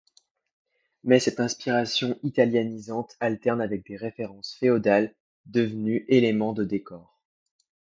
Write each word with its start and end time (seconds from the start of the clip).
Mais 1.03 1.19
cette 1.19 1.39
inspiration 1.39 2.17
italianisante 2.23 3.15
alterne 3.19 3.61
avec 3.61 3.85
des 3.85 3.97
références 3.97 4.55
féodales 4.55 5.13
devenues 5.45 6.05
éléments 6.09 6.53
de 6.53 6.63
décor. 6.63 7.21